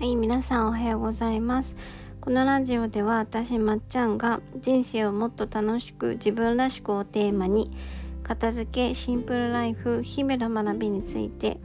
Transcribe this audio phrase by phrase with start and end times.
[0.00, 1.76] はい、皆さんおはようございます。
[2.22, 7.70] このラジオでは私まっちゃんが人生をもっと楽しく自分らしくをテーマに
[8.22, 11.60] 片付け、シンプルライフ、日々の学びについて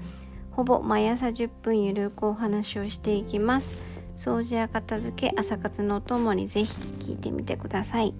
[0.52, 3.78] ほぼ毎朝10分ゆるくお話をしていきます。
[4.18, 8.14] 掃除や片付け、朝活のお供にぜひ聞いてみてください。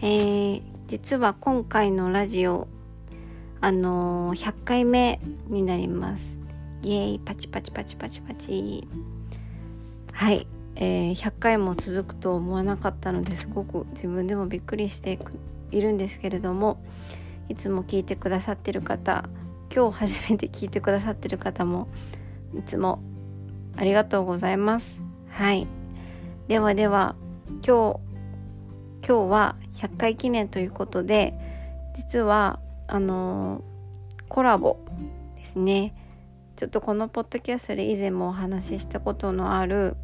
[0.00, 2.68] えー、実は今回のラジオ
[3.60, 6.38] あのー、100回目になります。
[6.84, 8.86] イエーイパチパチパチパチパチ。
[10.14, 10.46] はい、
[10.76, 15.18] えー、100回も続くと思わなかったのですごく自分でもびっくりして
[15.72, 16.80] いるんですけれども
[17.48, 19.28] いつも聞いてくださってる方
[19.74, 21.88] 今日初めて聞いてくださってる方も
[22.56, 23.02] いつも
[23.76, 25.00] ありがとうございます。
[25.30, 25.66] はい。
[26.46, 27.16] ではでは
[27.66, 28.00] 今日
[29.06, 31.34] 今日は100回記念ということで
[31.96, 34.78] 実はあのー、コラボ
[35.34, 35.92] ですね。
[36.56, 39.96] ちょっとこのポッドキャストで以前もお話ししたことのある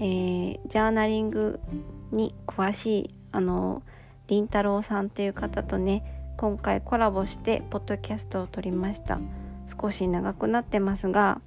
[0.00, 1.60] ー、ジャーナリング
[2.10, 3.82] に詳しいあの
[4.26, 9.18] りんたろうさんっていう方とね今回コラボしてポッドキャストを撮りました。
[9.80, 11.42] 少し長くなってますが、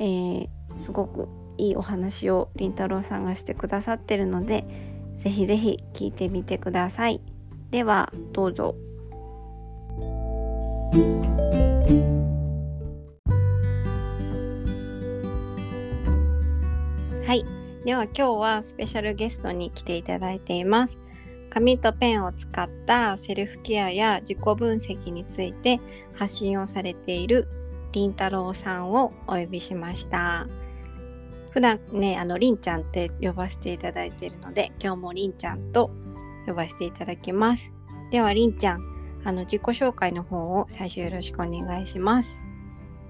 [0.00, 0.48] えー、
[0.82, 4.64] すごくいいお話をりんたろうさんがしてくださってるので
[5.18, 7.20] ぜひぜひ聞いてみてください。
[7.70, 8.74] ではどうぞ。
[17.24, 17.44] はい。
[17.84, 20.98] では今日はスペシャルゲストに来ていただいています。
[21.50, 25.80] 紙とペンを使ったセルフケアや自己分析について
[26.14, 27.46] 発信をされている
[27.92, 30.48] りんたろうさんをお呼びしました。
[31.52, 35.92] 普段ねあのりんちゃんって呼ばせていただいているので今日もりんちゃんと
[36.46, 37.70] 呼ばせていただきます。
[38.10, 38.80] ではりんちゃん
[39.24, 42.42] あの自己紹介の方を最初よろしくお願いします。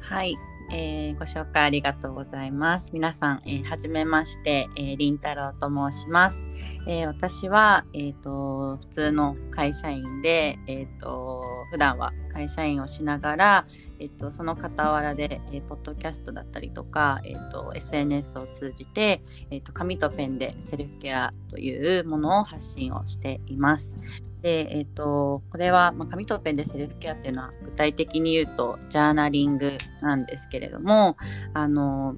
[0.01, 0.37] はい。
[0.75, 2.91] えー、ご紹介ありがとうございます。
[2.95, 6.48] 皆さん、えー、はじめまして、えー、りんたろうと申します。
[6.86, 13.67] えー、私は、えーと、普通の会社員で、えーと、普段は会社員をしながら、
[13.98, 23.97] えーと、その傍らで、えー、ポッドキャストだったりとか、えー、と SNS を通じて、えー、と紙とペンでセルフケアというものを発信をしています。
[24.42, 31.17] で、えっ、と、これは、まあ、紙とペンでセルフケアっていうのは具体的に言うとジャーナリングなんですけれども、
[31.55, 32.17] あの、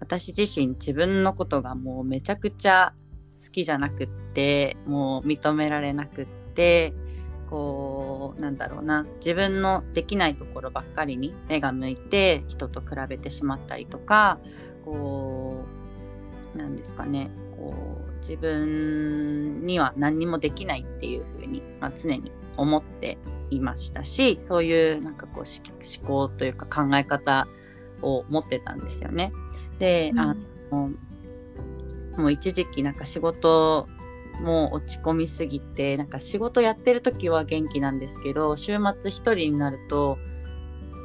[0.00, 2.92] 私自身自分のことがもうめちゃくちゃ
[3.42, 6.92] 好きじゃなくって、もう認められなくって、
[7.50, 14.38] こう、なんだろうな、自分のできないところばっかりに目が向いて人と比べてしまったりとか、
[14.84, 15.64] こ
[16.54, 17.74] う、なんですかね、こ
[18.06, 23.18] う自分には何にもできないっていうふうに、まあ、常に思って
[23.50, 27.48] いましたしそういうなんかこう思考というか考え方
[28.02, 29.32] を持ってたんですよね。
[29.78, 30.36] で、うん、あ
[30.70, 30.90] の
[32.16, 33.88] もう一時期なんか仕事
[34.40, 40.18] も落ち込みすぎてなんか仕事やってる時は元気なんですけど週末一人になると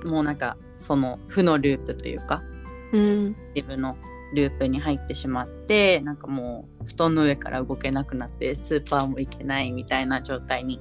[0.05, 2.43] もうなんかその負のループというか、
[2.91, 3.95] うん、自分の
[4.33, 10.79] ループに入ってしまってなんかもう布団の上から動けなくなってスーパーも行けないみたいな状態に、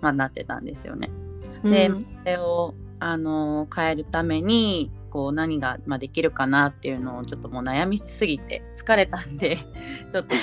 [0.00, 1.10] まあ、なってたんですよね。
[1.62, 9.58] で、うん、それをあの変えるためにこう何が、まあ、できるかなっていうのをちょっともう悩みすぎて疲れたんで
[10.10, 10.40] ちょっとか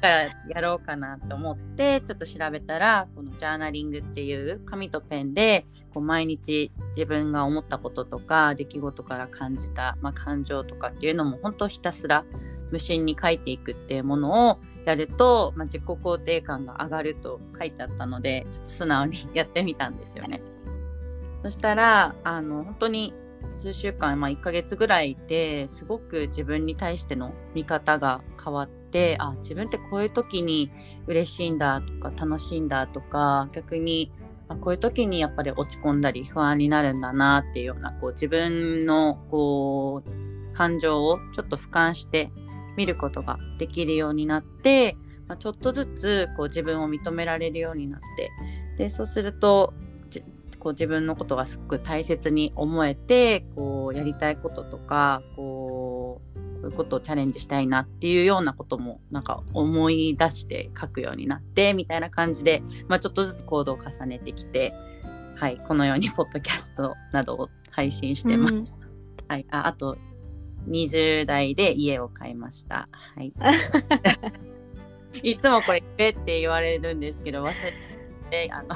[0.08, 12.24] らやろうかなと思ってちょっと調べたらこのジャーナリングっていう紙とペンでこう毎日自分が思ったこととか出来事から感じた、まあ、感情とかっていうのも本当ひたすら
[12.70, 20.40] 無心に書いていくっていうものをやると、まあ、自己肯定感が上がると書いてあったのでちょっと素直にやってみたんですよね。
[21.42, 23.12] そしたらあの本当に
[23.64, 30.70] 数週間、まあ、1ヶ月ぐらいですごく自分に対しての見方が変わってあ自分ってこういう時に
[31.06, 34.12] 嬉しいんだとか楽しいんだとか逆に
[34.48, 42.30] あこういう時にやっぱり落ち込んだり不安になるんだなっていうようなこう自分のこう感情をちょっと俯瞰して
[42.76, 48.30] 見ることができるようになって、まあ、ちょっとずつこう自分を認められるようになって。
[48.76, 49.72] でそうすると
[50.64, 64.72] こう自分のことがすごく大切に思えてこうやりたいこととかこうこういうことをチャレンジしたいなっていうようなこともなんか思い出して書くようになってみたいな感じで、まあ、ちょっとずつ行動を重ねてきて、
[65.36, 68.54] はい、このようにポッドキャストなどを配信してます。
[68.54, 68.68] うん
[69.28, 69.98] はい、ああと
[70.68, 72.88] 20代で家を買いました。
[72.90, 73.34] はい、
[75.22, 77.72] いつもこれ「べ」って言われるんですけど忘れ
[78.30, 78.68] てあの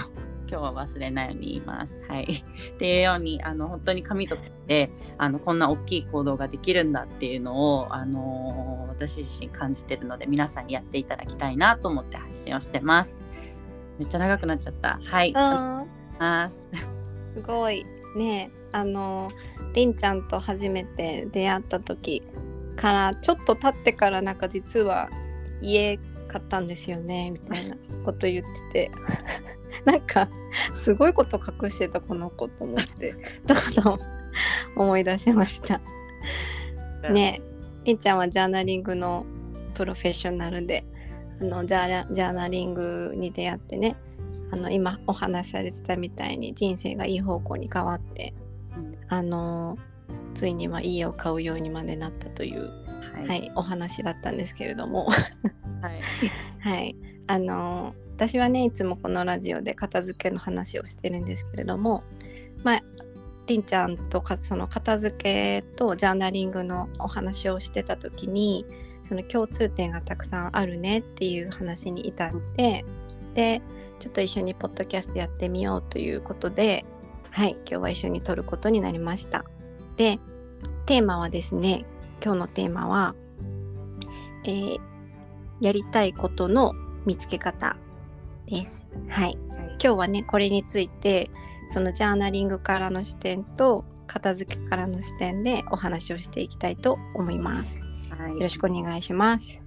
[0.50, 2.02] 今日は忘れないように言います。
[2.08, 2.24] はい、
[2.74, 13.22] っていうようにあの本当に紙とペンであのこんな大きい行動ができるんだっていうのを、あの私自身感じてるので皆さんにやっていただきたいなと思って発信をしてます。
[13.98, 15.00] めっちゃ長くなっちゃった。
[15.04, 15.32] はい。
[15.34, 15.84] あ
[16.18, 16.70] ます。
[17.34, 17.86] すごい
[18.16, 19.30] ねあの
[19.74, 22.22] りんちゃんと初めて出会った時
[22.76, 25.08] からちょっと経ってからなんか実は
[25.62, 25.98] 家
[26.28, 28.90] 買ったんですよねみたいなこと言ってて。
[29.84, 30.28] なんか
[30.72, 33.14] すごいこと隠してたこの子と思って。
[33.46, 33.98] だから
[34.76, 35.80] 思い出しました。
[37.10, 37.40] ね
[37.84, 39.25] りんちゃんはジャーナリングの
[39.75, 40.84] プロフェッショナルで
[41.40, 43.96] あのジャーナジャーナリングに出会ってね
[44.50, 48.34] あの今お話しされてたみたいに人生がいい方向に変わって
[48.76, 48.92] うん。
[49.08, 49.78] あの
[50.34, 52.70] ついには家を買うようにまでなったという、
[53.23, 53.29] は。
[53.29, 56.00] はいい、お話だったんですけれども、はい。
[56.61, 62.03] はい、あの私はねいつもこのラジオで片付けの話をしてるんですけれども
[62.65, 62.82] まあ
[63.47, 68.67] りんちゃんとかその片付けとジャーナリングのお話をしてた時に
[69.05, 72.85] その共通点がたくさんあるねっていう話に至って
[73.35, 73.62] で
[74.00, 76.85] ちょっと一緒にポッドキャストやってみようということで
[77.31, 79.44] はい今日は一緒に撮ることになりました
[79.97, 80.19] で
[80.87, 81.85] テーマはですね
[82.25, 83.15] 今日のテーマは、
[84.44, 84.79] えー
[85.61, 86.73] やりたいことの
[87.05, 87.76] 見つけ方
[88.47, 91.31] ですはい今日はねこれについて
[91.70, 97.79] そのジャーナリングからの視点と片付けからの視点でお話をしていきたいと思います。
[98.11, 98.35] はい。
[98.35, 99.61] よろしくお願いします。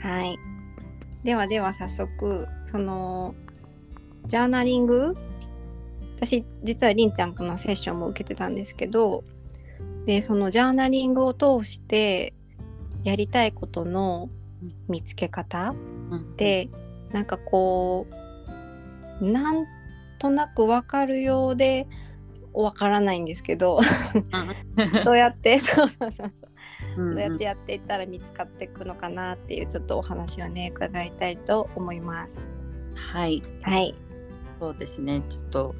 [0.00, 0.38] はい。
[1.24, 3.34] ではでは早速その
[4.26, 5.14] ジャーナリング？
[6.16, 9.24] 私実はりんちゃんのセッションも受けてたんですけど
[10.04, 12.34] でそのジャーナリングを通して
[13.04, 14.28] やりたいことの
[14.88, 15.74] 見つけ方
[16.10, 16.68] うん、で
[17.12, 18.06] なんかこ
[19.20, 19.66] うなん
[20.18, 21.86] となくわかるようで
[22.52, 23.80] わからないんですけど
[25.04, 26.46] どうやって そうそうそうそ
[26.98, 32.38] ううんどうやってやっていったら見つかっていくのかなっていうちょっとお話をね伺いたいと思います。
[32.94, 33.40] はい。
[33.62, 33.94] はい。
[34.58, 35.22] そうですね。
[35.28, 35.74] ちょっと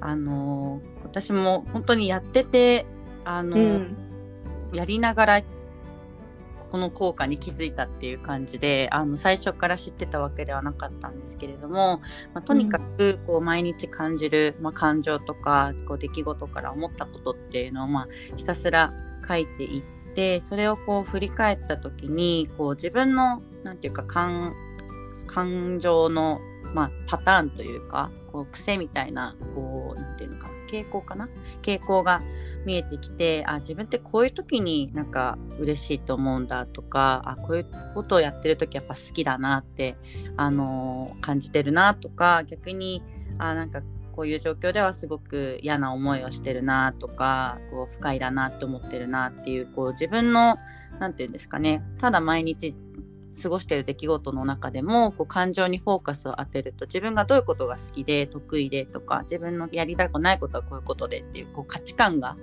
[0.00, 2.86] あのー私も本当にやってて
[3.26, 3.96] あのうー、ん。
[4.72, 5.42] やりながら
[6.72, 12.00] この効果に気づいたっていう感じであの最初から知ってたわけではなかったんですけれども、
[12.34, 18.92] まあ、とにかくこう毎日感じる、まあ、感情とかこう出来事から思ったことっていうのを、まあ、ひたすら
[19.26, 19.82] 書いていっ
[20.14, 24.54] てそれをこう振り返った時にこう自分のなんていうか感
[25.28, 26.40] 感情の、
[26.74, 31.28] まあ、パターンというかこう癖みたいなこうなんていうのか傾向かな？
[31.62, 32.22] 傾向が
[32.66, 39.96] 見えてきてあ自分ってこういう時になんか嬉しいと思うんだとかあこういうことをやってる時やっぱ好きだなって、
[40.36, 43.02] あのー感じてるなとか逆に
[43.38, 43.82] あなんか
[44.12, 50.56] こういう状況ではすごく嫌な思いをしてるなとかこう不快だなって思ってるなっていうこう自分の
[50.98, 52.74] 何て言うんですかねただ毎日
[53.42, 62.36] 過ごしてる出来事の中でもこう感情にフォーカスを当てると自分がどういうことが好きで得意でとか自分のやりたくないことはこういうことでっていうこう価値観が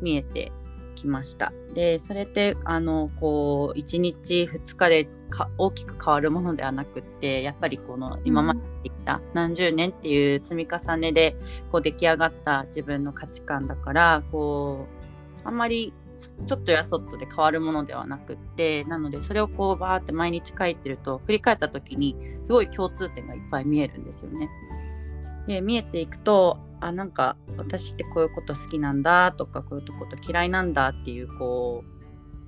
[0.00, 0.52] 見えて
[0.94, 1.52] きました。
[1.74, 11.36] でそれってあのこう1日2日でか大きく変わるものではなくってやっぱりこの今までできた何十年っていう積み重ねで
[11.70, 14.86] こう出来上がった自分の価値観だからこ
[15.44, 15.92] うあんまり
[16.46, 24.50] ちょっとやそっとで変わるものではなくってなのでそれをこうバーって毎日書いてると振り返った時にすごい共通点がいっぱい見えるんですよね。
[25.46, 31.84] で見えていくとあなんか私ってこういうこと好きなんだとかこういうこと嫌いなんだっていうこ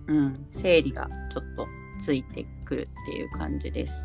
[0.08, 1.66] う、うん、整理がちょっと
[2.00, 4.04] ついてくるっていう感じです。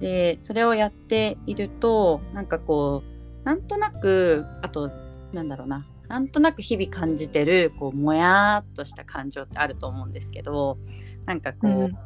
[0.00, 4.90] でそれをやっているとなんかこうなんとなくあと
[5.32, 10.78] なんだろうななんとなく日々感じてるこうもやーっとした感情ってあると思うんですけど
[11.26, 11.98] なんかこう、うん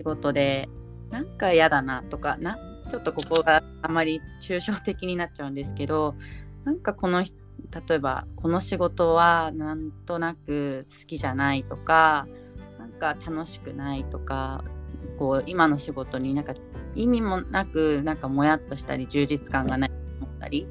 [0.00, 0.70] 仕事で
[1.10, 2.56] なんか嫌だなとかな
[2.90, 6.14] ちょっとここがあまり抽象的になっちゃうんですけど
[6.64, 12.26] なんかこの例えばこの仕事はなんとなく好きじゃないとか
[12.78, 14.64] なんか楽しくないとか
[15.18, 16.54] こう今の仕事になんか
[16.94, 20.66] 意味もなくなんかもやっとしたり充実感がないと思ったり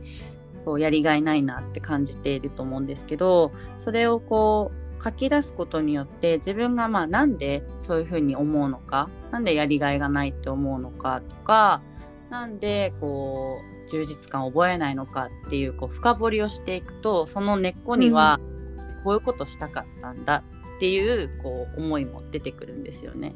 [0.66, 11.82] こうやりがいないなって感じていると思うんですけどそれをこう書き出すことによって自分がまあなんでそういうふうに思うのかなんでやりがいがないって思うのかとか
[12.30, 18.40] なんでこう充実感を覚えないのかっていうこう深掘りをしていくとその根っこには
[19.04, 20.44] こういうことしたかったんだ
[20.78, 23.34] っていうこう思いも出てくるんですよね。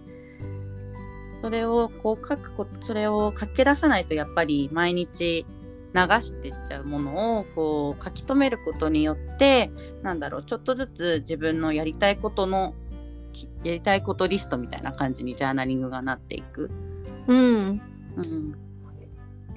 [1.42, 5.46] それをこう書くことそれを書き出さないとやっぱり毎日
[5.94, 9.70] 流していっちゃうものをこう書き留めることによって
[10.02, 12.74] なんだろうちょっとずつ自分のやりたいことの
[13.64, 16.72] やりたいことリストみたいな感じにジャーナリングがなっていく。
[17.28, 17.82] うん、
[18.16, 18.56] うん、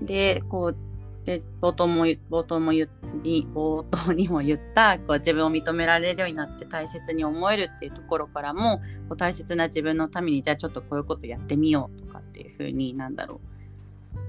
[0.03, 0.77] でこう
[1.25, 2.89] で冒頭も冒頭も言
[3.23, 8.79] に冒頭にも言ったこう自分を認められるようになって大切に思えるっていうところからも
[9.09, 13.57] こう大切な自分のためにじゃあちょっとこういうことやってみようとかっていうふうになんだろう。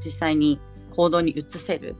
[0.04, 0.60] 実際に
[0.92, 1.96] 行動に移せる、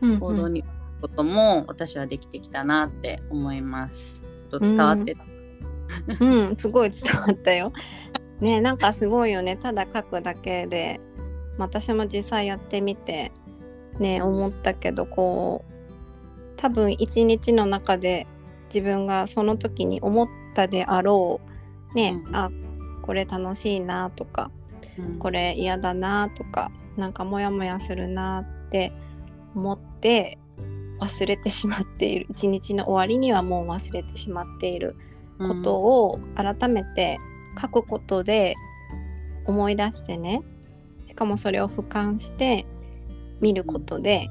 [0.00, 0.64] うんうん、行動に
[1.00, 4.22] ことも私はできてきたなって思います。
[4.50, 5.24] ちょっと伝わってた、
[6.20, 7.72] うん、うん、すごい伝わったよ。
[8.40, 9.56] ねなんかすごいよね。
[9.56, 11.00] ただ書くだけで
[11.58, 13.32] 私も実際やってみて
[13.98, 15.72] ね思ったけどこう
[16.56, 18.26] 多分一日の中で
[18.72, 21.40] 自分がその時に思ったであろ
[21.92, 22.50] うね、うん、あ
[23.02, 24.50] これ楽しいなとか、
[24.98, 28.92] うん、これ嫌だなとかなんかモヤモヤするなって
[29.54, 30.38] 思って
[31.00, 32.26] 忘れてしまっている。
[32.30, 34.94] 一日の終わりにはもう忘れてしまっている
[35.38, 37.18] ことを改めて
[37.60, 38.54] 書くことで
[39.44, 40.42] 思い出してね
[41.12, 42.64] しかもそれを俯瞰して
[43.42, 44.30] 見ることで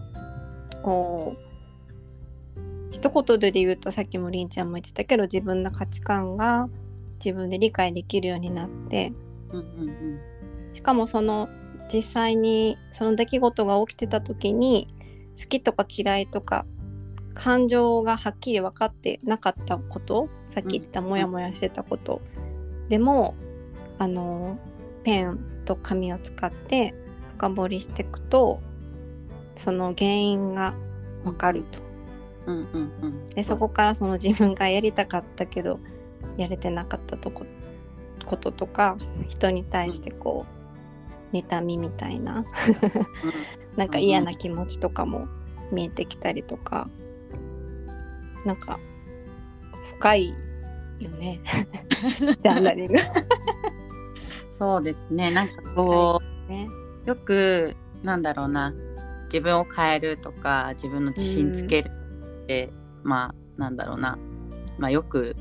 [0.81, 2.59] こう
[2.89, 6.69] 一言で言うとさっきもりんちゃんも言ってたけど自分の価値観が
[7.23, 9.13] 自分で理解できるようになって、
[10.73, 11.49] しかもその
[11.93, 14.87] 実際にその出来事が起きてた時に
[15.39, 16.65] 好きとか嫌いとか
[17.35, 22.21] 感情がはっきり分かってなかったことさっき言ったモヤモヤしてたこと、
[22.89, 23.35] でも
[23.99, 24.57] あの
[25.03, 26.93] ペンと紙を使って
[27.37, 28.61] 深掘りしていくと
[29.57, 30.73] その原因が
[31.23, 31.79] わかると。
[32.47, 35.79] うんうんうん、でそこからその自分がやりたかったけど
[36.37, 37.45] やれてなかったとこ
[38.25, 40.45] こととか人に対してこ
[41.33, 42.45] う、妬みみたいな。
[43.75, 45.27] なんか嫌な気持ちとかも
[45.71, 46.89] 見えてきたりとか。
[48.45, 48.79] なんか
[49.97, 50.35] 深い
[50.99, 51.41] よね。
[52.41, 52.93] ジャーナリング
[54.61, 55.31] そうですね。
[55.31, 56.69] なんかこう、ね、
[57.07, 58.75] よくなんだろうな。
[59.25, 61.91] 自分を変えるとか自分の自信つける
[62.43, 62.69] って、
[63.03, 64.19] うん、まあなんだろうな、
[64.77, 65.35] まあ、よく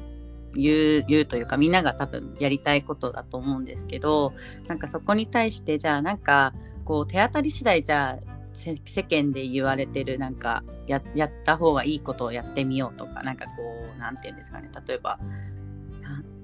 [0.54, 4.32] 言う言うというかみんなが多分やりたいことだと思うんですけど
[4.68, 8.24] なんかそこに対してじゃあなんかこう手当たり次第じゃあ
[8.54, 13.52] 世間で言われてるなんかややった方がいいことをやってみようとかなんかこ
[13.96, 14.70] う何て言うんですかね。
[14.86, 15.18] 例えば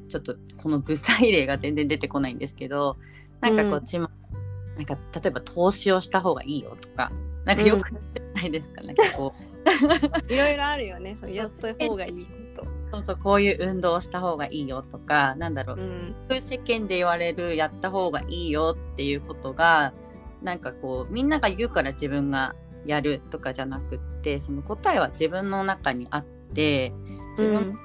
[0.08, 2.96] ちょっとこの具体例が全然出てこないんですけど
[3.40, 4.10] なんかこう、うん、ちま
[4.76, 7.10] なんか例えば投資をした方がいいよとか
[7.44, 7.92] なんかよく
[8.34, 9.56] ないですか、うん、なんかこう。
[10.32, 11.16] いろいろあるよね。
[11.20, 12.76] そうやった方がいいこと。
[12.92, 19.92] そうそうこういう運動をした方がいいよとかなんだろう、うん、そういう世間で言われるやった方がいいよっていうことが
[20.40, 26.92] なんかこうみんなが言うから自分がやるとかじゃなくってその答えは自分の中にあって
[27.32, 27.76] 自分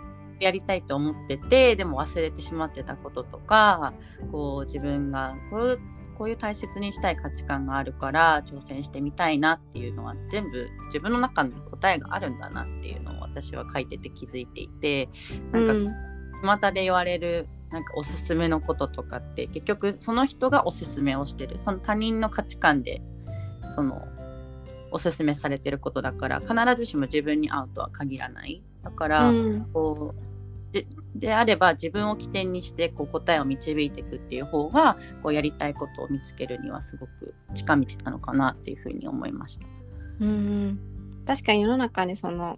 [0.41, 3.93] やりたいと思ってて、うん、でも忘れてしまってたこととか
[4.31, 5.79] こう自分がこう
[6.17, 15.10] こういう大切にしたい価値観があるから挑戦してみたいなっていうのは全部自分の中に答えがあるんだなっていうのを私は書いてて気づいていて
[15.51, 21.57] なんか巷で言われるなんかおすすめのこととかって結局その人がおすすめをしてる。
[21.57, 23.01] その他人の価値観で
[23.74, 24.05] その
[24.91, 28.62] おすすめされてることだから必ずしも自分に合うとは限らない。
[28.83, 29.31] だから、
[29.74, 30.30] こう
[30.71, 39.67] でであれば自分を起点にしてこう答えを導いていくっていう方がこうやりたいことを見つけるにはすごく近道なのかなっていうふうに思いました。
[40.21, 40.79] うん
[41.25, 42.57] 確かに世の中にその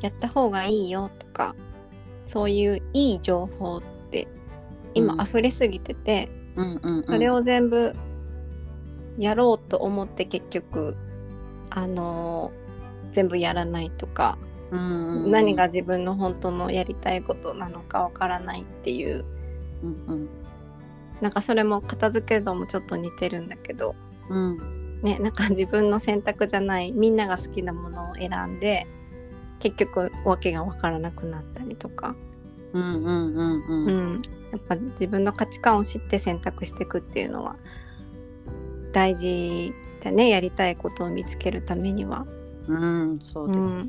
[0.00, 1.54] やった方がいいよとか
[2.26, 4.28] そういういい情報って
[4.94, 6.28] 今溢れすぎてて、
[7.06, 7.94] それを全部
[9.18, 10.96] やろうと思って結局
[11.70, 19.24] あのー、全部やらないとかうん何が自分の本当のやりたいことなのかわからないっていう、
[19.82, 20.28] うんうん、
[21.20, 23.94] なんかそれも片付けるのもちょっと似てるんだけど、
[24.28, 25.02] うん。
[25.02, 28.86] ね、なんか自分の選択じゃないみんなが好きなものを選んで
[29.60, 32.14] 結局訳が分からなくなったりとか。
[32.72, 33.86] うんうんうんうん。
[33.86, 34.22] うん、
[34.52, 37.56] やっぱ自分の価値観を知って選択していくっていうのは
[38.92, 39.72] 大事
[40.02, 42.26] だねやりたいことを見つけるためには。
[42.66, 43.82] うん、そうです、ね、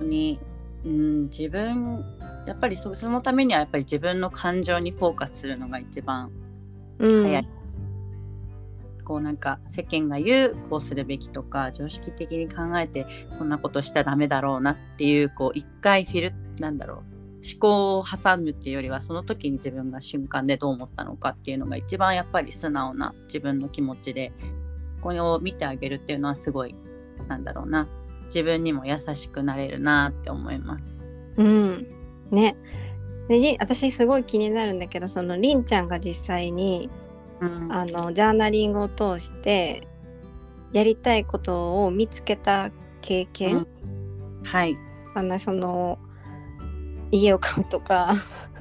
[0.00, 0.40] うんに、
[0.84, 2.04] うん、自分
[2.46, 6.30] やっぱりそのためにはやっぱり自分の感情にフォーカスするのが一番
[6.98, 7.48] 早い。
[8.98, 13.06] うん、こうなんか世間が言うこうするべきとか常識的に考えて
[13.38, 17.10] こんなことしちゃダメだろうなっていうこう一回フィルなんだろう。
[17.42, 24.32] 思考を挟むっていうよりはその時に自分が瞬間でどう思ったのかっていうのが一番やっぱり素直な自分の気持ちで
[25.00, 26.74] これを見てあげるっていうのはすごい
[27.28, 27.88] なんだろうな
[28.34, 31.04] 自分にも優しくなれるなって思います。
[31.36, 31.88] うん。
[32.30, 32.56] ね。
[33.28, 36.90] でり私すごい気になるんだけどそのりんちゃんが実際に
[37.40, 37.72] うん。
[37.72, 39.86] あのジャーナリングを通して
[40.72, 42.70] やりたいことを見つけた
[43.00, 43.66] 経験、
[44.44, 44.76] はい。
[45.14, 45.98] かなその
[47.10, 48.14] 家を買うとか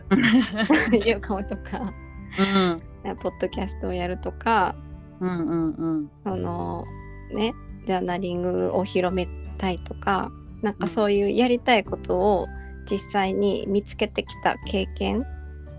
[0.92, 1.94] 家を買うとか
[2.40, 3.16] うん。
[3.18, 4.76] ポッドキャストをやるとか
[5.20, 6.12] うんうんうん。
[6.24, 6.86] その
[7.32, 7.54] ね
[7.86, 9.28] ジャーナリングを広め
[9.60, 10.32] たいとか
[10.64, 12.48] なんかそういうやりたいことを
[12.90, 15.26] 実際に見つけてきた経験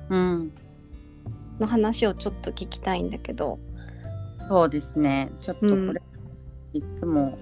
[0.08, 0.52] うん。
[1.58, 3.58] の話をちょっと聞きたいんだけど。
[4.49, 5.30] そうですね。
[5.40, 5.96] ちょっとこれ、うん。
[6.72, 7.37] いつも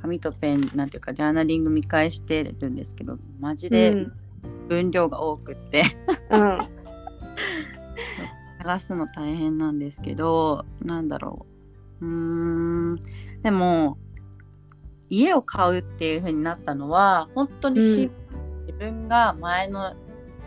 [0.00, 4.12] 紙とペンなんていうかジャーナリング見返してるんですけどマジうでん。
[4.68, 5.84] 分量が多くって、
[6.30, 6.58] うん。
[8.58, 11.46] 探すの大変なんですけどなんだろ
[12.00, 12.04] う。
[12.04, 13.00] うーん。
[13.42, 13.98] でも
[15.12, 18.66] 家を買うっていう風になったのは本当にシンプル。
[18.66, 19.94] 自分が前の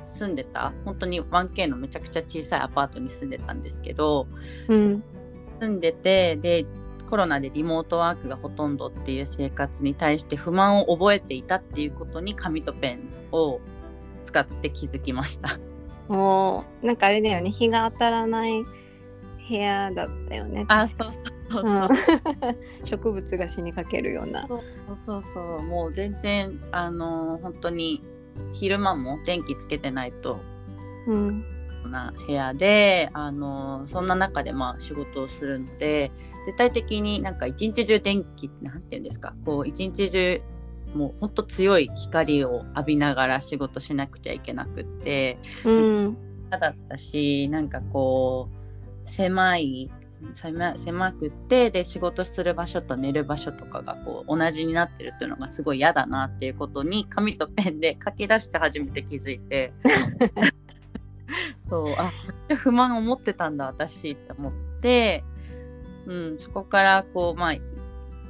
[0.08, 4.28] 住んでた本当に 1K のめちゃくちゃ小さいアパートに住んでたんですけど
[4.68, 5.04] うん。
[5.60, 6.66] 住んでてで
[7.08, 13.62] コロナでリモートワークがほとんどっていう生活に対して不満を覚えていたっていうことに紙とペンを
[14.24, 15.60] 使って気づきました。
[16.08, 17.52] もうなんかあれだよね。
[17.52, 18.64] 日が当たらない
[19.48, 20.66] 部屋だったよね。
[20.68, 21.35] あそうそう
[22.84, 24.48] 植物が死にかけるような。
[24.48, 24.62] そう
[24.96, 25.62] そうそう。
[25.62, 28.04] もう全然あの本当に
[28.54, 30.40] 昼間も電気つけてないと。
[31.08, 31.46] うん。
[31.90, 36.12] な部屋であのそんな中でまあ仕事をするので
[36.46, 39.36] 絶対的になんか一日中電気なんていうんですか。
[39.46, 40.42] こう一日中
[40.96, 45.38] もうほんと強い光を浴びながら仕事しなくちゃいけなくって。
[45.66, 46.18] うん。
[46.50, 48.50] 嫌だったしなんかこ
[49.04, 49.92] う狭い
[50.34, 59.74] 狭狭くってで仕事する場所と寝る場所とかがこう同じになってるっていうのがすごい嫌だなっていうことに紙とペンで 書き出して初めて気づいて。
[61.60, 61.96] そう。
[61.98, 62.12] あ
[62.56, 65.24] 不満を持ってたんだ私って思って、
[66.06, 67.56] うん、そこからこうまあ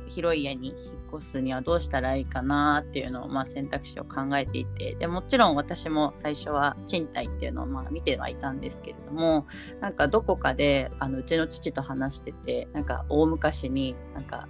[0.08, 0.74] 広い家に
[1.18, 9.46] 越すにはどうしたらいいかなっていうのを、まあ、選択肢を考えていてでもちろん私も最初は賃貸っていうのをまあ見てはいたんですけれども
[9.80, 14.48] なんかどこかであのうちの父と話しててなんか大昔になんか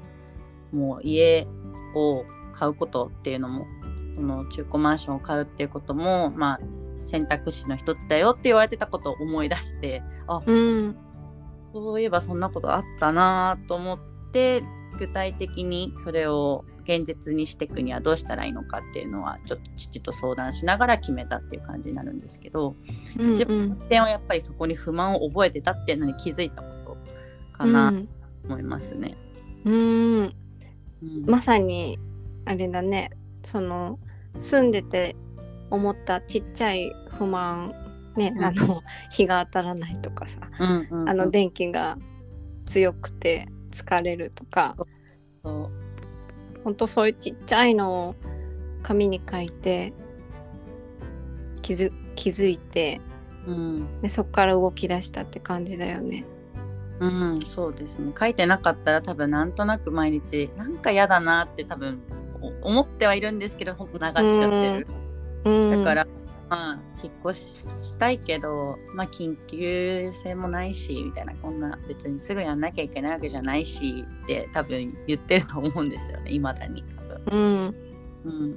[0.72, 1.48] もう家
[1.96, 3.66] を買うことっていうのも
[4.16, 6.60] その中古マンションを買うっていうこともまあ
[7.00, 10.98] 選択肢の一つだよって言われてたことを思い出してあうん。
[11.76, 14.00] そういえばそんなことあったなと思っ
[14.32, 14.64] て
[14.96, 22.76] 具体的にそれを現実にしていくにはどうしたらいいのかっていうのはちょっと父と相談しながら決めたっていう感じになるんですけど
[23.18, 26.98] うん自分点はやっぱりそこに不満を覚えてたっていうのに気づいたこと
[27.58, 27.98] かなと
[28.46, 29.16] 思いますね。
[29.66, 30.36] うんうん。
[31.04, 31.26] うん。
[31.26, 31.98] まさに
[32.46, 33.12] あれだね。
[33.44, 34.00] その
[34.40, 35.16] 住んでて
[35.70, 37.74] 思ったちっちゃい不満
[38.16, 38.44] ね、うん。
[38.44, 38.82] あの
[39.12, 41.10] 日が当たらないとかさ、うんうんうん。
[41.10, 41.98] あの電気が
[42.66, 44.76] 強くて疲れるとか。
[45.44, 48.16] ほんとそういうちっちゃいのを
[48.82, 49.94] 紙に書いて
[51.62, 53.00] 気づ気づいて
[53.46, 54.02] うん。
[54.02, 56.26] でそこから動き出したって感じだよね。
[57.00, 58.14] うん、そうですね。
[58.18, 62.00] 書いてなかったら多分なんとなく毎日なんか嫌だなって多分
[62.42, 64.88] お思ってはいるんですけどほんと流しちゃってる、
[65.46, 66.08] うん、だから
[66.50, 77.24] まあ引っ越したいけどまあ緊急性もないしみたいなこんな別にすぐやんなきゃいけないわけじゃないしって多分言ってると思うんですよねいまだに多分。
[77.32, 77.76] うん、
[78.26, 78.56] うんう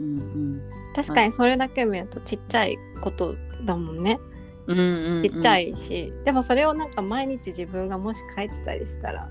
[0.57, 0.62] ん
[0.94, 4.18] 確かにそれだけ見るとちっちゃいことだもんね。
[4.66, 5.16] うんうんうん。
[5.16, 9.29] うんちっちゃいし、でもそれをなんか毎日自分がもし書いてたりしたら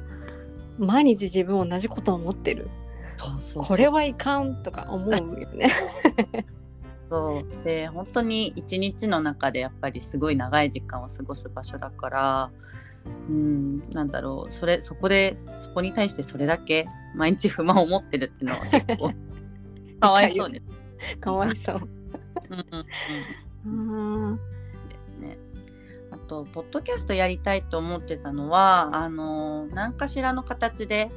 [0.77, 2.69] 毎日自分同じことを思ってる。
[3.17, 3.65] そうそうそう。
[3.65, 5.69] これはいかんとか思うよね。
[7.09, 12.51] そうで本当に一日の中でやっぱりすごい長い時間を過ごす場所だから
[13.29, 19.13] うんなんだろうそれそこでそこに対してそれだけ毎日不満を持ってるっていうのは結構
[19.99, 20.61] かわいそうで
[20.99, 21.17] す。
[21.17, 21.89] かわいそう。
[22.49, 22.65] うん
[23.65, 24.41] うんうんうんで
[25.07, 25.37] すね。
[26.11, 31.09] あとポッドキャストやりたいと思ってたのはあの何かしらの形で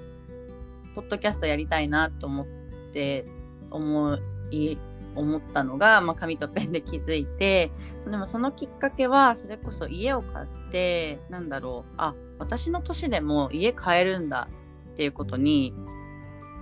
[0.95, 2.47] ポッドキャストやりたいなと思っ
[2.93, 3.27] て
[3.71, 4.19] 思
[4.51, 4.79] い
[5.15, 7.71] 思ったのが、まあ、紙とペンで気づいて
[8.09, 14.49] でもそのきっかけはそれこそ家を買ってなんだろうあ私の年でも家買えるんだ
[14.93, 15.75] っていうことに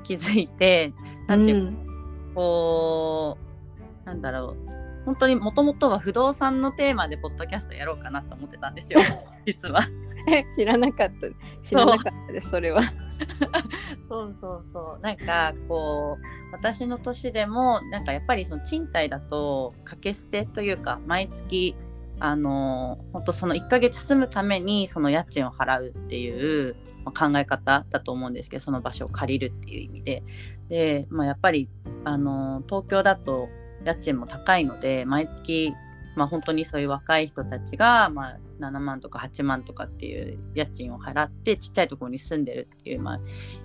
[0.02, 0.92] 気づいて
[1.26, 1.72] なんていうか、
[2.34, 3.38] こ
[4.04, 4.77] うなんだろう
[5.09, 9.01] 本当にもともとは不動産のテーマでポッドキャストやろうかなと思ってたんですよ
[9.47, 9.81] 実は。
[10.55, 11.29] 知らなかった
[11.66, 12.83] 知らなかったですそれは。
[14.07, 21.75] そうそうそうなんかこう私の年でもなんかやっぱりその賃貸だと掛け捨てというか毎月
[22.21, 30.23] あの本当その1ヶ月住むためにその家賃を払うっていう、まあ、考え方だと思うんですけどその場所を借りるっていう意味で
[30.68, 31.71] で、まあ、やっぱり
[32.05, 33.49] あの東京だと
[33.88, 35.72] 家賃も高いので毎月、
[36.14, 43.18] まあ、本当にそういう若い人たちが、まあ、7万とか8万とかっていう家賃を払ってちっちゃいところに住んでるっていう、まあ、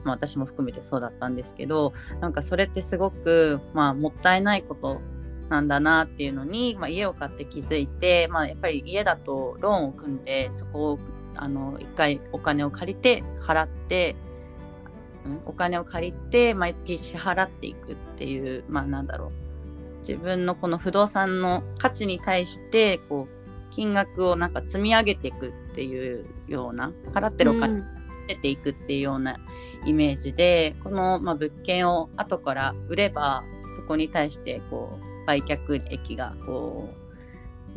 [0.05, 5.01] まあ、私も含めてそうだったんですけどなんかそれってすごく、まあ、もったいないこと
[5.49, 10.99] なんだなっていうのに、まあ、家を買って気づいて、まあ、やっぱり家だとローンを組んでそこを
[11.35, 14.15] あの一回お金を借りて払って、
[15.45, 19.42] お金を借りて毎月支払っていくっていうまあなんだろう。
[20.07, 27.83] 自分のこの不動産の価値に対してこう金額をなんか積み上げていくっていうような払ってるお金
[28.27, 29.37] 出ていくっていうような
[29.85, 33.43] イメージで、うん、この、まあ、物件を後から売れば
[33.75, 36.93] そこに対してこう売却益がこ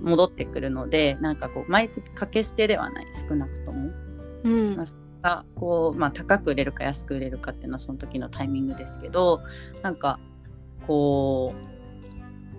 [0.01, 3.91] う戻ってくるのでなんかこう毎月掛け捨てではない少なくとも。
[4.45, 4.87] うん
[5.23, 9.41] がこう、まあ、高く売れるか安く売れるかっていうのはその時のタイミングですけど
[9.83, 10.21] なんか
[10.87, 11.76] こう、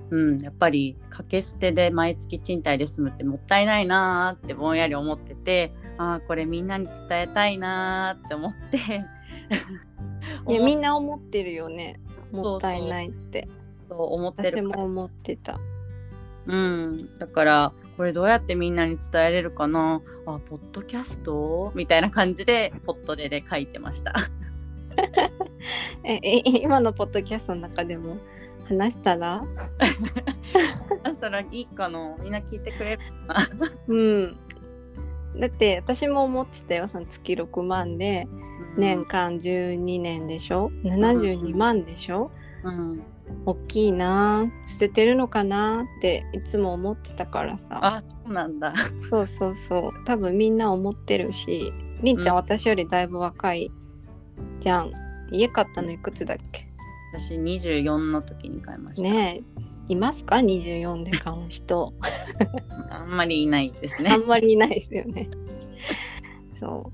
[0.09, 8.77] うん、やっぱり掛け捨てで毎月賃貸で住むってもったいないなーってぼんやり思っててああこれみんなに伝えたいなーって思って。
[10.47, 11.99] いやみんな思ってるよね。
[12.31, 13.47] もったいないって。
[13.89, 14.49] と思ってる。
[14.49, 15.59] 私も思ってた。
[16.45, 17.15] うん。
[17.15, 20.01] だからこれどうやってみんなに伝えれるかな。
[20.25, 21.71] あポッドキャスト？
[21.75, 24.13] みたいな感じでポットでで書いてました。
[26.03, 28.17] え今のポッドキャストの中でも？
[28.67, 29.41] 話したら？
[31.03, 32.15] 話したらいいかな？
[32.21, 33.71] みんな聞いてくれるかな？
[33.87, 34.37] うん。
[35.39, 38.27] だって私も思ってたよその月6万で。
[38.75, 42.29] 年間12年でしょ？72万でしょ、
[42.63, 43.01] うん、
[43.45, 44.45] 大きいな。
[44.67, 45.83] 捨ててるのかな？
[45.83, 47.65] っていつも思ってたからさ。
[47.69, 48.73] あそうなんだ。
[49.09, 50.05] そうそうそう。
[50.05, 51.71] 多分みんな思ってるし。
[52.03, 53.71] りんちゃん、うん、私よりだいぶ若い
[54.59, 54.91] じゃん。
[55.31, 56.66] 家買ったのいくつだっけ？
[57.13, 59.03] 私24の時に買いました。
[59.03, 59.41] ね
[59.87, 61.93] いますか？24で買う人。
[62.89, 64.09] あんまりいないですね。
[64.11, 65.29] あんまりいないですよね。
[66.59, 66.91] そ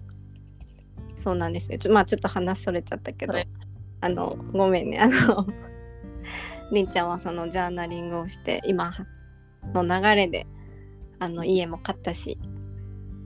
[1.18, 1.22] う。
[1.22, 1.78] そうなんですよ。
[1.78, 3.34] ちょまあちょっと話それちゃったけど。
[4.02, 5.00] あのごめんね。
[5.00, 5.48] あの
[6.72, 8.94] りんちゃんはそのジャーナリングをして今
[9.74, 10.46] の流れで
[11.20, 12.38] あの家も買ったし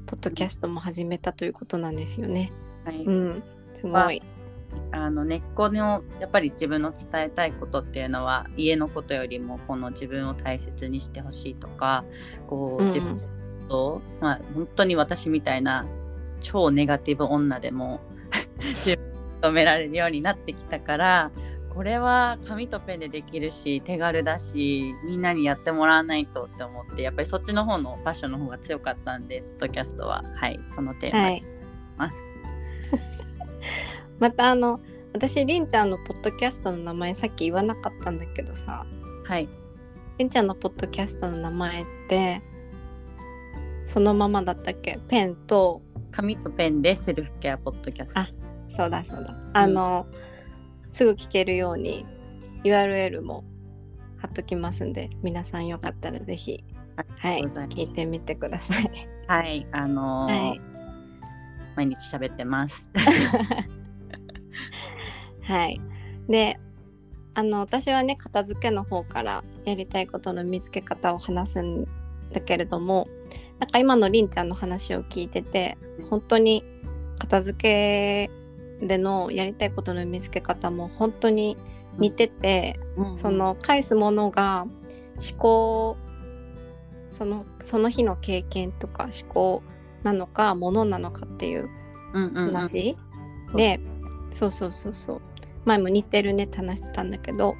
[0.05, 2.51] ポッドキャストも始めたということなんですよね。
[2.85, 4.21] はい、うん、すごい。
[4.91, 12.05] あの根っこのやっぱり自分の伝えたいことっていうのは家のことよりもこの自分を大切にしてほしいとか
[12.47, 13.17] こう自分
[13.67, 15.85] と、うん、まあ本当に私みたいな
[16.41, 17.99] 超ネガティブ女でも
[18.59, 18.97] 自
[19.41, 21.31] 分を認められるようになってきたから
[21.69, 30.23] これは紙とペンでできるし手軽だしみんなにやってもらわないとって思ってやっぱりそっちの方のパッションの方が強かったんでポッドキャストは。
[30.35, 31.43] はいそのテーマに
[31.97, 32.15] ます。
[32.91, 33.26] はい、
[34.19, 34.79] またあの
[35.13, 38.85] 私りんちゃんのポッドキャストの名前さっき言わなかったんだけどさ。
[39.25, 39.49] はい。
[40.17, 42.41] りんちゃんのポッドキャストの名前って
[43.85, 44.99] そのままだったっけ？
[45.07, 45.81] ペンと。
[46.11, 48.19] 紙とペンでセルフケアポッドキャスト。
[48.21, 48.29] あ
[48.69, 49.35] そうだそうだ。
[49.53, 50.27] あの、うん
[50.91, 52.05] すぐ聞けるように
[52.63, 53.43] URL も
[54.17, 56.63] 貼っときますんで皆さんよかったらぜひ。
[57.19, 57.43] はい。
[57.43, 58.91] 聞いてみてください。
[59.27, 60.61] はいあのーはい、
[61.75, 62.89] 毎日喋ってます。
[65.47, 65.81] はい。
[66.27, 66.59] で
[67.33, 71.85] あの私はね片付けの方からやりたいことの見つけ方を話すん
[72.31, 73.07] だけれども
[73.59, 75.77] なんか今のりんちゃんの話を聞いてて
[76.09, 76.63] 本当に
[77.19, 78.29] 片付
[78.79, 81.57] けでのやりたいことの見つけ方も本当に
[81.97, 84.65] 似てて、うん、その返すものが
[85.15, 85.97] 思考
[87.11, 89.63] そのその日の経験とか思考
[90.03, 91.69] なのかものなのかっていう
[92.13, 92.97] 話、
[93.47, 93.79] うんうん、で
[94.31, 95.21] そうそうそうそう
[95.67, 97.55] 前も似てるねって話してたんだけど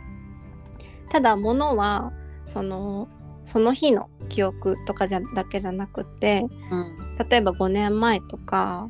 [1.09, 2.11] ただものは
[2.45, 3.07] その
[3.43, 8.89] その日の記憶とかじゃだけじゃなくて、うん、例えば5年前とか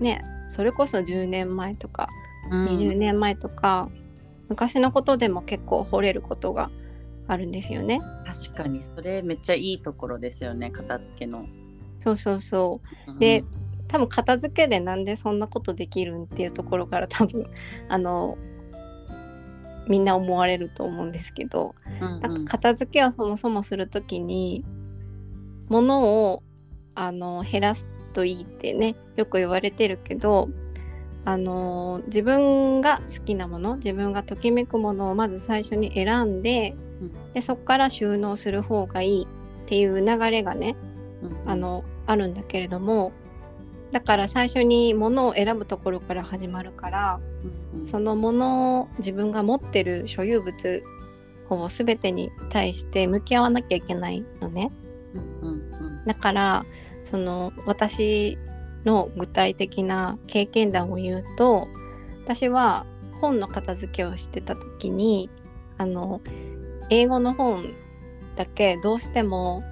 [0.00, 2.08] ねそれこそ10年前とか、
[2.50, 3.90] 20年前とか
[4.48, 6.70] 昔のことでも結構掘れることが
[7.26, 8.00] あるんですよね。
[8.24, 11.44] 確かにそれめっちゃいいところですよね片付けの。
[12.00, 13.12] そうそうそう。
[13.12, 13.44] うん、で
[13.88, 17.44] 多分片付けでなんでそんなことできるんっていうところから多分
[17.88, 18.38] あの
[19.88, 22.20] みんな思われると思うんですけど、うんうん。
[22.20, 24.64] なんか片付けをそもそもする時に
[25.68, 26.42] 物を
[26.94, 30.48] あの減らすといいってねよく言われてるけど
[31.24, 37.32] あの自分が好きなもの自分がときめくものをまず最初に選んでうん。
[37.32, 39.26] でそこから収納する方がいい
[39.64, 40.76] っていう流れがね
[41.22, 41.50] うん。
[41.50, 43.12] あのあるんだけれども
[43.92, 47.20] だから最初に物を選ぶところから始まるから
[47.72, 47.86] うんうん。
[47.86, 50.82] そのものを自分が持ってる所有物
[51.48, 54.70] ほぼ全てに対して向き合わなきゃいけないのね。
[55.40, 56.64] うんうんだから
[57.02, 58.38] その私
[58.84, 61.68] の具体的な経験談を言うと
[62.24, 62.86] 私は
[63.20, 65.28] 本の片付けをしてた時に
[65.76, 66.20] あの
[66.90, 67.74] 英語の本
[68.36, 69.62] だけどうしても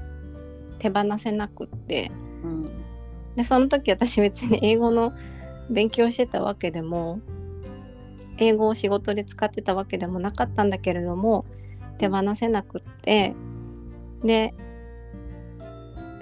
[0.78, 2.10] 手放せなくって
[2.44, 2.75] うん
[3.36, 5.12] でその時私別に英語の
[5.70, 7.20] 勉強してたわけでも
[8.38, 11.44] 英語を仕事で使ってたわけでもなかったんだけれども
[11.98, 13.34] 手放せなくって
[14.22, 14.54] で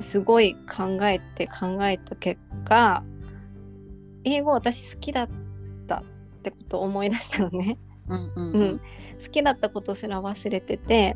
[0.01, 3.03] すごい考えて考えた結果
[4.25, 5.29] 英語私好きだっ
[5.87, 6.03] たっ
[6.43, 7.79] てことを思い出したのね。
[8.09, 8.53] うんうん。
[8.53, 8.81] うん、
[9.23, 11.15] 好きだったことすら忘れてて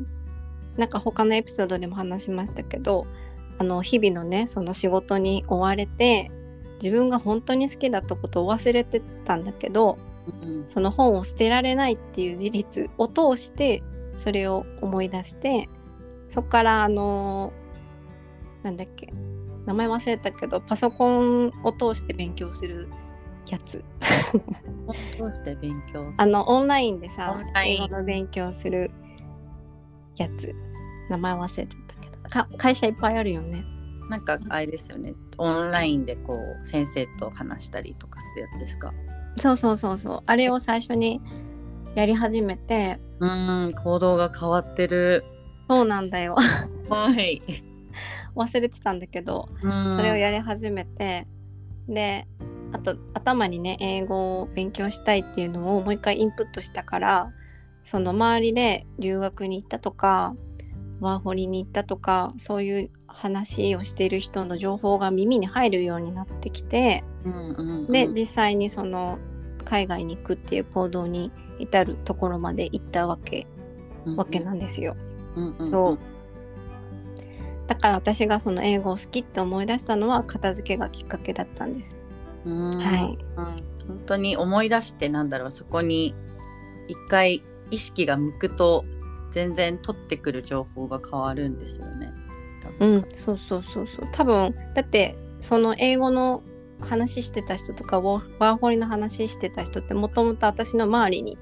[0.77, 3.05] なんか他のエピソードでも話しましたけど
[3.59, 6.31] あの日々のねその仕事に追われて
[6.81, 9.97] 自分が本当に好きだったことを忘れてたんだけど
[10.41, 13.83] うんその本を捨てられないっていう事実を通して
[14.17, 15.67] それを思い出して
[16.31, 17.51] そこからあの
[18.63, 19.13] なんだっけ
[19.65, 22.87] 名前忘れたけどパソコンを通して勉強する
[23.47, 23.83] やつ。
[25.17, 26.13] どうして勉強する。
[26.17, 27.83] あのオンラインでさオンライン。
[27.83, 28.91] 英語の勉強する
[30.17, 30.53] やつ。
[31.09, 31.88] 名前忘れてた
[32.29, 33.65] か会社いっぱいあるよね。
[34.09, 35.13] なんかあれですよね。
[35.37, 38.93] オンラインでこう先生と話したりとかするやつですか？
[39.37, 40.23] そうそうそうそう。
[40.25, 41.21] あれを最初に
[41.95, 42.99] やり始めて。
[43.19, 45.23] うーん行動が変わってる。
[45.67, 46.35] そうなんだよ。
[46.89, 47.41] はい。
[48.35, 51.27] 忘れてたんだけどそそれをやり始めて。
[51.87, 52.27] で
[52.71, 57.31] あと頭にね英語を勉強したいっていうのをもう一回インプットしたから
[57.83, 60.35] その周りで留学に行ったとか
[60.99, 67.91] ワーホリに行ったとかそういう話をしている人の情報が耳に入るようになってきてうんうんうん。
[67.91, 69.19] で実際にその
[69.65, 73.47] 海外に行くっていう行動に至るところまで行ったわけ
[74.15, 74.95] わけなんですよ。
[75.35, 75.69] うんうん。
[75.69, 75.99] そう。
[77.67, 81.97] だから私がその英語を好きって思い出したのは片付けがきっかけだったんです。
[82.45, 82.77] うん。
[82.79, 83.17] はい。
[83.37, 83.45] うん。
[83.87, 86.15] 本当に思い出してなんだろうそこに
[86.87, 88.85] 一回意識が向くと
[89.31, 92.11] 全然取ってくる情報が変わるんですよね。
[92.61, 92.93] 多う分。
[92.95, 94.07] ん、そうそうそうそう。
[94.11, 96.43] 多分だってその英語の
[96.79, 101.37] 話してた人とかワーワーホリの話してた人ってもともと私の周りに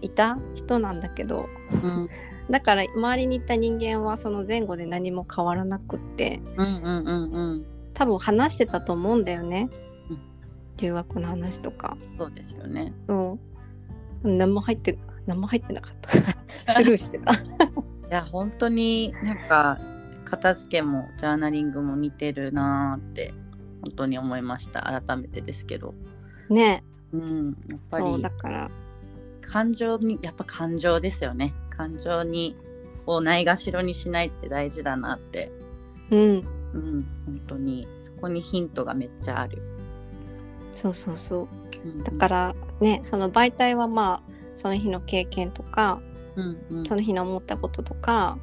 [0.00, 1.46] いた人なんだけど
[1.82, 2.08] うん。
[2.50, 7.66] だから周りにいた人間はその前後で何も変わらなくってうんうんうんうん。
[7.94, 9.68] 多分話してたと思うんだよね、
[10.10, 10.18] うん。
[10.78, 11.96] 留学の話とか。
[12.18, 12.92] そうですよね。
[13.06, 13.38] そ
[14.24, 14.28] う。
[14.28, 14.98] 何も入って
[15.30, 16.10] 何も入ってなかった。
[16.74, 17.32] スルーしてた。
[17.34, 17.36] い
[18.10, 19.78] や本当になんか
[20.24, 23.32] 片付けもジャーナリングも似てるなーって
[23.82, 24.82] 本当に思いました。
[24.82, 25.94] 改めてですけど。
[26.48, 26.82] ね。
[27.12, 28.70] うん、やっぱそうりだから。
[29.40, 31.54] 感情にやっぱ感情ですよね。
[31.70, 32.56] 感情に
[33.06, 35.52] をないがしろにしないって大事だなって。
[36.10, 36.20] うん。
[36.74, 37.86] うん本当に。
[38.02, 39.62] そこにヒントがめっちゃある、
[40.74, 41.48] そうそうそう。
[41.84, 44.29] うん、だからねその媒体はまあ
[44.60, 46.02] その日の経験とか
[46.36, 46.86] うんうん。
[46.86, 48.38] その日の思ったこととか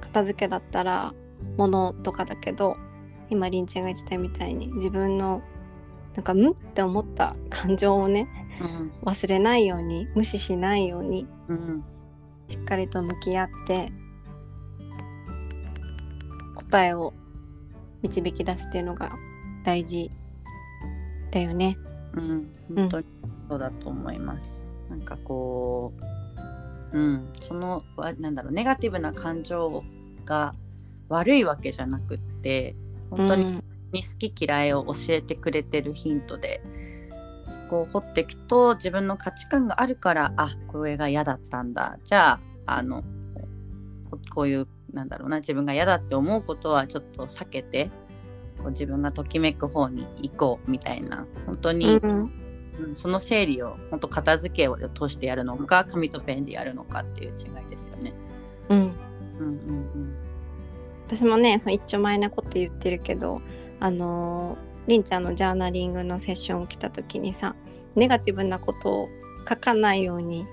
[0.00, 1.14] 片付けだったら
[1.56, 2.76] 物とかだけど
[3.30, 5.42] 今りんちゃんが言ってたみたいに自分の
[6.16, 8.26] なんか「ん?」って思った感情をね
[8.60, 8.92] うん。
[9.04, 11.84] 忘れないように無視しないようにうん。
[12.48, 13.92] しっかりと向き合って
[16.56, 17.14] 答えを
[18.02, 19.12] 導き出すっていうのが
[19.64, 20.10] 大事
[21.30, 21.76] だよね。
[22.14, 22.50] うん。
[22.74, 23.06] 本当に
[23.48, 25.92] そうだと思います、なんかこ
[26.92, 27.82] ううんその
[28.18, 29.82] なんだろうネガティブな感情
[30.24, 30.54] が
[31.08, 32.74] 悪いわけじゃなくって
[33.10, 36.60] 本当に好き嫌いを教えてくれてるヒントで
[37.68, 41.98] そこを掘っていくと自分の価値観があるからあこれが嫌だったんだ。
[42.04, 43.02] じゃああの
[44.10, 47.90] ここういうなんだろうな自分が嫌だって思うことはちょっと避けて
[48.58, 51.26] こう自分がときめく方に行こうみたいな。
[51.46, 52.32] 本当に、うん。
[52.88, 52.96] うん。
[52.96, 58.12] その整理を本当片付けを通してやるのか紙とペンでやるのかっていう違いですよね。
[58.68, 58.78] うん。
[58.78, 60.16] うんうん
[61.06, 63.42] 私もねその一丁前なこと言ってるけど
[63.80, 67.54] あのーりんちゃんのジャーナリングのセッション来た時にさ
[67.94, 69.08] ネガティブなことを
[69.48, 70.46] 書かないように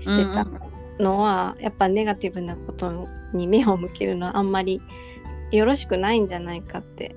[0.00, 0.54] してた、うん
[0.98, 1.04] うん。
[1.04, 4.80] のはやっぱネガティブなことに目を向けるのはあんまり
[5.50, 7.16] よろしくないんじゃないかって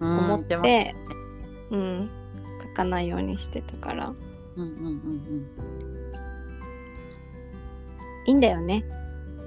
[0.00, 0.94] 思って、
[1.70, 2.23] うん、うん、書
[2.74, 4.12] かないようにしてたから。
[4.56, 5.46] うんうんうん
[8.26, 8.84] いいんだよね。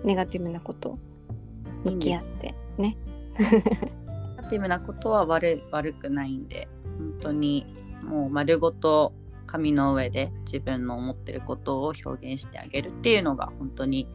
[0.04, 1.00] ネガティブなこと。
[1.84, 2.96] 向き合ってね。
[3.40, 3.46] ネ
[4.38, 6.68] ガティブなことは悪い悪くないんで。
[6.98, 7.66] 本当に
[8.04, 9.14] もう丸ごと
[9.48, 14.08] 紙の上で自分の思ってることを表現してあげるっていうのが本当に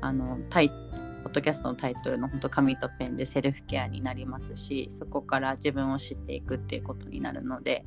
[0.00, 7.84] あのタイポッドキャストのタイトルの本当紙とペンでセルフケアになりますしそこから自分を知っていくっていうことになるので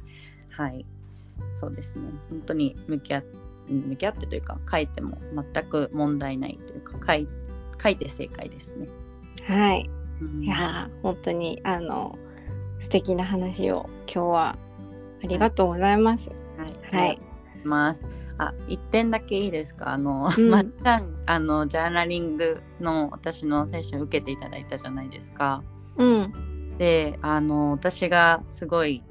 [0.63, 0.86] はい
[1.56, 3.24] そうですね本当に向き合
[3.69, 5.17] 向き合ってというか書いても
[5.54, 7.28] 全く問題ないというか書い
[7.82, 8.88] 書いて正解ですね。
[9.45, 9.89] はい、
[10.22, 12.17] うんいやー本当にあの
[12.80, 14.58] 素敵な話を今日は
[15.24, 16.30] ありがとうございます。
[16.30, 18.08] はい、はいありがとうございます。
[18.38, 19.91] あ、一点だけいいですか？
[19.91, 25.62] あの、うんまっちゃん、あのジャーナリングの私のセッション受けていただいたじゃないですか。
[25.98, 29.04] うんで、あの私がすごい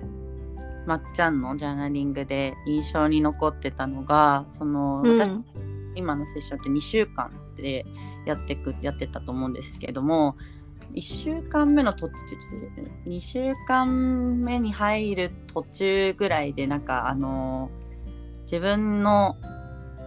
[0.88, 5.30] まっちゃんのジャーナリングで印象に残ってたのが、その、うん私
[5.94, 7.84] 今のセッションって2週間で
[8.24, 10.36] やってくやってたと思うんですけれども。
[10.94, 12.14] 1週間目の途中
[13.04, 17.70] 2週間目に入る途中ぐらいでなんかあの
[18.42, 19.36] 自分の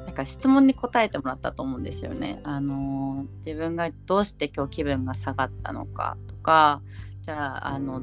[0.05, 2.41] なんか質問に答えてもらったと思うんですよね。
[2.43, 6.81] あの自分がどうして今日気分が下がったのかとか
[7.21, 8.01] じゃああの、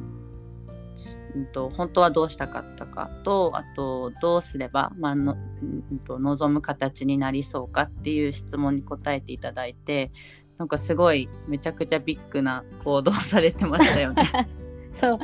[1.34, 10.10] うんと、本当はどうしたかったかとあとどうすれば、まあのうんと、望む形になりそうかっていう質問に答えていただいて
[10.58, 14.24] なんかすごいめちゃくちゃビッグな行動されてましたよね。
[14.94, 15.18] そう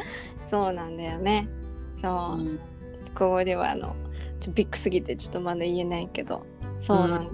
[0.45, 1.49] そうなんだよね。
[2.01, 2.59] そう、うん。
[3.15, 3.95] ここではあの
[4.41, 6.45] ちょビッグすぎてちょっとまだ言えないけど
[6.81, 7.31] そうなんだよ、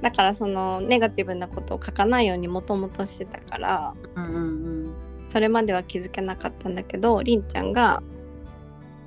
[0.00, 4.38] だからそのネガティブなことを書かないようにもともとしてたからうんう
[4.85, 4.85] ん
[5.36, 8.02] それまでは気づけなかったんだけどりんちゃんが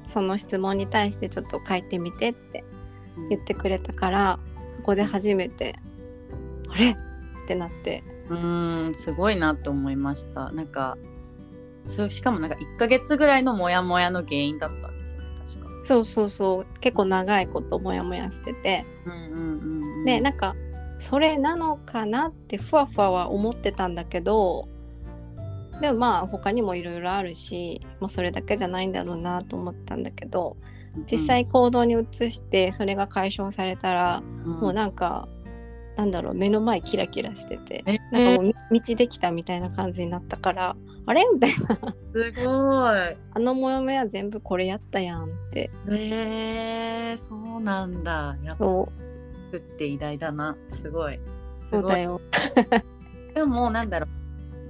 [0.06, 2.63] その質問に対してちょっと書いてみてって
[3.18, 4.39] うん言ってくれたから
[4.78, 5.76] そこで初めて
[6.70, 6.92] あれ？
[6.92, 6.96] っ
[7.48, 8.04] てなって。
[8.30, 10.52] うーんすごいなと思いました。
[10.52, 11.00] なんか
[11.88, 15.84] そうしかもなんか1ヶ月ぐらいのモヤモヤの原因だったんですよね確か。
[15.84, 16.80] そうそうそう。
[16.80, 18.86] 結構長いことモヤモヤしてて。
[19.08, 20.56] うんうんうんうん、でなんか
[21.00, 24.68] それなのかなってふわふわは思ってたんだけど
[25.82, 30.58] でもまあ他にもいろいろあるし、まあ、それだけじゃないんだろうなと思ったんだけど
[31.12, 35.28] 実際行動に移してそれが解消されたら、うん、もうなんか
[35.98, 37.98] なんだろう目の前キラキラしててえ？
[38.12, 41.26] なんかもうみ道できたみたいな感じになったからあれ？
[41.34, 41.58] みたいな。
[42.13, 43.18] すごい。
[43.34, 45.72] あのモヤモヤ全部これやったやんって。
[45.88, 48.38] えー、そうなんだ。
[48.44, 48.65] やっぱ
[49.58, 50.56] って偉大だな。
[50.68, 51.20] すごい。
[51.62, 51.82] すごい。
[51.82, 52.22] そうだよ。
[53.34, 54.10] でもなんだろう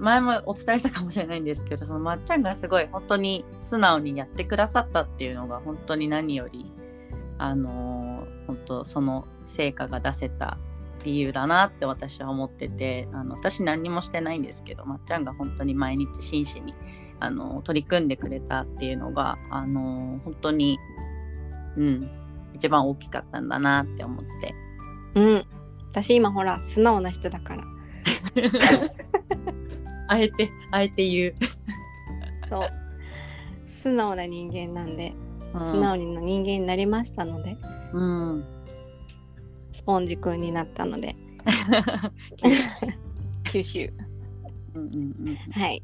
[0.00, 6.72] 前もお伝えしたかもしれないんですけどそのまっちゃんがすごい本当に素直にやってくださったっていうのが本当に何より
[7.38, 8.10] あのー
[8.50, 10.58] 本当その成果が出せた
[11.04, 16.74] 理由だなって私は思っててあの私何にもしてないんですけどまっちゃんが本当に毎日真摯に
[17.20, 20.78] あの取り組んでくれたっていうのがあの本当に
[21.76, 22.10] うん
[22.54, 24.54] 一番大きかったんだなって思って。
[25.14, 25.46] うん。
[25.90, 27.64] 私今ほら素直な人だから
[30.10, 31.34] あえてあえて言う。
[32.48, 32.68] そう。
[33.68, 35.12] 素直な人間なんで
[35.54, 35.60] うん。
[35.60, 37.56] 素直な人間になりましたので、
[37.92, 38.44] うん。
[39.72, 41.14] スポンジくんになったので。
[43.44, 43.92] 吸収
[44.74, 44.96] うんうんう
[45.30, 45.82] んはい。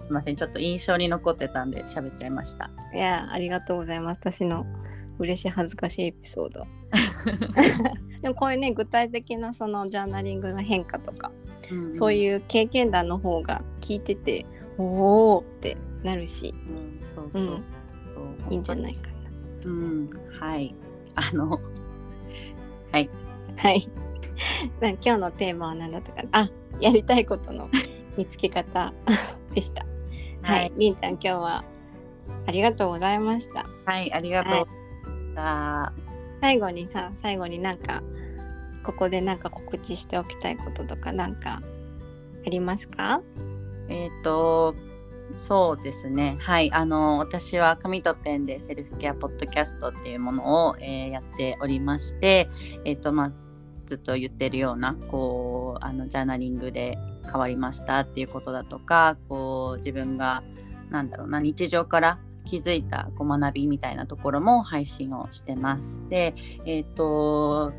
[0.00, 0.36] すいません。
[0.36, 2.70] ちょっと印象に残ってたんで喋っちゃいました。
[2.94, 4.20] いやありがとうございます。
[4.22, 4.64] 私の
[5.22, 6.66] 嬉しい恥ずかしいエピソード。
[8.22, 11.32] でもこういうね具体的なそのジャーナリングの変化とか、
[11.90, 14.46] そうういう経験談の方が聞いてて
[14.78, 17.42] おおってなるし、ん、うん、そうそう、
[18.46, 19.12] うん、いいんじゃないか
[19.64, 20.74] うんはい。
[21.14, 21.60] あの
[22.90, 23.10] はい。
[23.56, 23.88] なはい。
[24.80, 26.28] な今日のテーマは何だったかな？
[26.32, 27.68] あやりたいことの
[28.16, 28.92] 見つけ方
[29.54, 29.86] でした。
[30.42, 30.72] はい、はい。
[30.76, 31.64] りんちゃん今日は
[32.46, 33.66] ありがとうございました。
[33.84, 34.52] はいありがとう。
[34.52, 34.81] はい
[35.32, 35.92] ございま
[36.40, 38.02] 最後にさ最後になんか
[38.82, 41.60] ここでなんか告知しておきたいこととかなんか
[42.46, 43.20] ありますか？
[43.22, 44.74] したえっ、と
[45.38, 46.36] そうですね。
[46.40, 46.70] はい。
[46.72, 52.48] あの私は紙とペンでセルフケアポッドキャストっていうものを、えーやっておりまして
[52.84, 53.30] えっ、とまあ
[53.86, 60.42] ずっと言ってるようなこうあのジャーナリングで変わりましたっていうことだとかこう自分が
[60.90, 66.02] なんだろうな日常から気づいたこう学びみたいなところも配信をしてます。
[66.08, 66.34] で、
[66.66, 67.72] えっ、と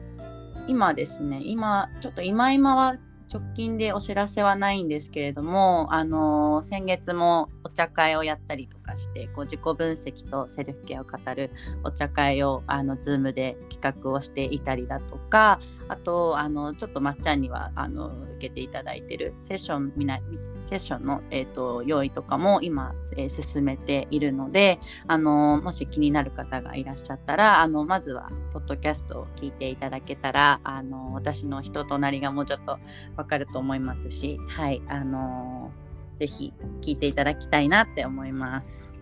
[0.67, 2.97] 今ですね今ちょっと今今は
[3.33, 11.51] 直近でお知らせはないんですけれども、あの、先月もお茶会をやったりとかしてこう自己分析とセルフケアを語る
[11.83, 18.07] お茶会をあの Zoom で企画をしていたりだとかあとあのちょっとまっちゃんにはあの
[18.37, 20.19] 受けていただいてるセッションみな
[20.61, 32.79] セッションの、えーと、用意とかも今、えー、進めているのであのもし気になる方がいらっしゃったらあのまずはポッドキャストを聞いていただけたらあの私の人となりがもうちょっと
[33.23, 35.71] わかると思いますしはいあの
[36.19, 38.97] ぜひ聞いていただきたいなって思います。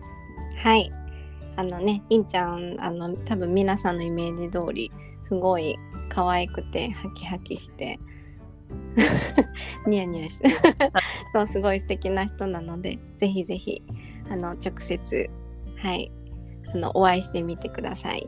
[0.62, 0.90] はい
[1.56, 4.90] あのねいんちゃんあの多分皆さんのイメージ通り
[5.24, 5.76] すごい
[6.08, 7.98] 可愛くてハキハキして
[9.86, 10.48] ニヤニヤして
[11.34, 13.82] そうすごい素敵な人なのでぜひぜひ
[14.30, 15.30] あの直接
[15.76, 16.10] はい
[16.72, 18.24] あのお会いしてみてください。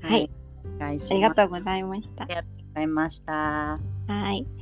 [0.00, 0.30] はい、
[0.78, 2.24] はい、ありがとうございました。
[2.24, 3.32] ありがとうございました。
[3.32, 4.61] はい。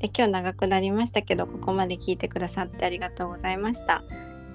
[0.00, 4.02] で今日長くなりましたけどここまで聞いてくださってありがとうございました。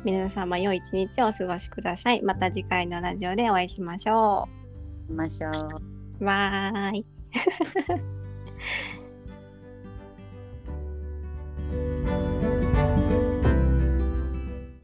[0.04, 2.22] 皆様良い一日をお過ごしください。
[2.22, 4.48] また次回のラジオでお会いしましょ
[5.08, 5.12] う。
[5.12, 6.24] しましょう。
[6.24, 7.06] バイ。